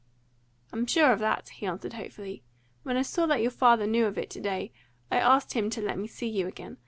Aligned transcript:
"I'm 0.73 0.87
sure 0.87 1.11
of 1.11 1.19
that," 1.19 1.49
he 1.49 1.67
answered 1.67 1.93
hopefully. 1.93 2.41
"When 2.81 2.97
I 2.97 3.03
saw 3.03 3.27
that 3.27 3.39
your 3.43 3.51
father 3.51 3.85
knew 3.85 4.07
of 4.07 4.17
it 4.17 4.31
to 4.31 4.41
day, 4.41 4.71
I 5.11 5.17
asked 5.19 5.53
him 5.53 5.69
to 5.69 5.79
let 5.83 5.99
me 5.99 6.07
see 6.07 6.27
you 6.27 6.47
again. 6.47 6.77